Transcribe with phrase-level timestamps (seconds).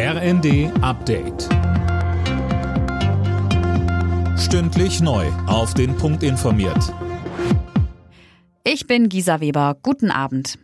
[0.00, 1.48] RND Update.
[4.38, 5.26] Stündlich neu.
[5.48, 6.94] Auf den Punkt informiert.
[8.62, 9.76] Ich bin Gisa Weber.
[9.82, 10.60] Guten Abend.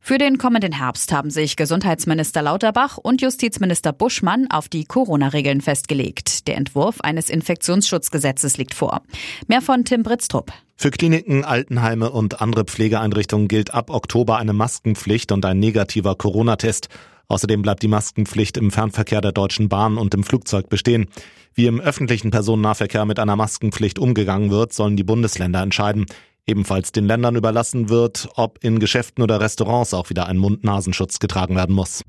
[0.00, 6.48] Für den kommenden Herbst haben sich Gesundheitsminister Lauterbach und Justizminister Buschmann auf die Corona-Regeln festgelegt.
[6.48, 9.02] Der Entwurf eines Infektionsschutzgesetzes liegt vor.
[9.46, 10.50] Mehr von Tim Britztrup.
[10.74, 16.88] Für Kliniken, Altenheime und andere Pflegeeinrichtungen gilt ab Oktober eine Maskenpflicht und ein negativer Corona-Test.
[17.28, 21.08] Außerdem bleibt die Maskenpflicht im Fernverkehr der Deutschen Bahn und im Flugzeug bestehen.
[21.54, 26.06] Wie im öffentlichen Personennahverkehr mit einer Maskenpflicht umgegangen wird, sollen die Bundesländer entscheiden.
[26.46, 31.54] Ebenfalls den Ländern überlassen wird, ob in Geschäften oder Restaurants auch wieder ein Mund-Nasenschutz getragen
[31.54, 32.02] werden muss.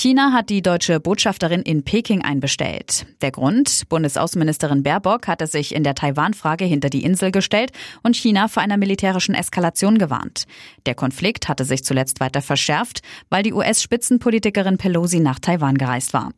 [0.00, 3.04] China hat die deutsche Botschafterin in Peking einbestellt.
[3.20, 3.82] Der Grund?
[3.88, 7.72] Bundesaußenministerin Baerbock hatte sich in der Taiwan-Frage hinter die Insel gestellt
[8.04, 10.44] und China vor einer militärischen Eskalation gewarnt.
[10.86, 16.30] Der Konflikt hatte sich zuletzt weiter verschärft, weil die US-Spitzenpolitikerin Pelosi nach Taiwan gereist war.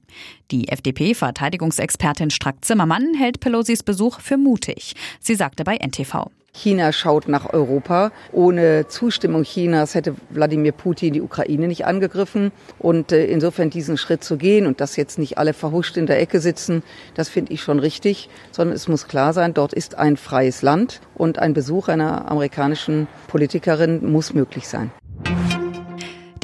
[0.51, 4.95] Die FDP-Verteidigungsexpertin Strack-Zimmermann hält Pelosis Besuch für mutig.
[5.21, 6.31] Sie sagte bei NTV.
[6.53, 8.13] China schaut nach Europa.
[8.33, 12.53] Ohne Zustimmung Chinas hätte Wladimir Putin die Ukraine nicht angegriffen.
[12.79, 16.21] Und äh, insofern diesen Schritt zu gehen und dass jetzt nicht alle verhuscht in der
[16.21, 16.83] Ecke sitzen,
[17.15, 21.01] das finde ich schon richtig, sondern es muss klar sein, dort ist ein freies Land
[21.15, 24.91] und ein Besuch einer amerikanischen Politikerin muss möglich sein.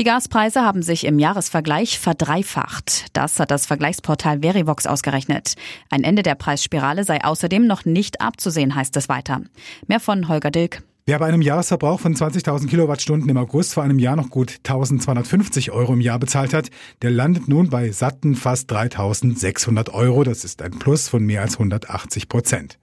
[0.06, 3.06] Die Gaspreise haben sich im Jahresvergleich verdreifacht.
[3.12, 5.54] Das hat das Vergleichsportal Verivox ausgerechnet.
[5.90, 9.40] Ein Ende der Preisspirale sei außerdem noch nicht abzusehen, heißt es weiter.
[9.88, 10.84] Mehr von Holger Dilk.
[11.08, 15.70] Wer bei einem Jahresverbrauch von 20.000 Kilowattstunden im August vor einem Jahr noch gut 1.250
[15.70, 20.24] Euro im Jahr bezahlt hat, der landet nun bei satten fast 3.600 Euro.
[20.24, 22.80] Das ist ein Plus von mehr als 180 Prozent.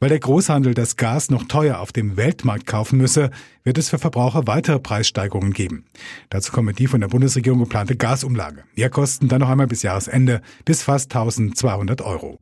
[0.00, 3.28] Weil der Großhandel das Gas noch teuer auf dem Weltmarkt kaufen müsse,
[3.64, 5.84] wird es für Verbraucher weitere Preissteigerungen geben.
[6.30, 8.64] Dazu kommen die von der Bundesregierung geplante Gasumlage.
[8.76, 12.38] Mehr kosten dann noch einmal bis Jahresende bis fast 1.200 Euro.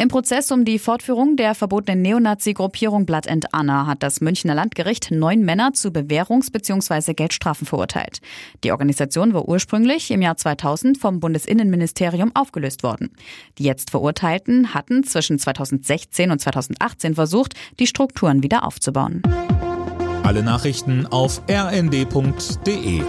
[0.00, 5.10] Im Prozess um die Fortführung der verbotenen Neonazi-Gruppierung Blood and Anna hat das Münchner Landgericht
[5.10, 7.12] neun Männer zu Bewährungs- bzw.
[7.12, 8.22] Geldstrafen verurteilt.
[8.64, 13.10] Die Organisation war ursprünglich im Jahr 2000 vom Bundesinnenministerium aufgelöst worden.
[13.58, 19.20] Die jetzt Verurteilten hatten zwischen 2016 und 2018 versucht, die Strukturen wieder aufzubauen.
[20.22, 23.02] Alle Nachrichten auf rnd.de